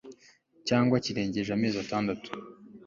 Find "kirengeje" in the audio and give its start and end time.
1.05-1.49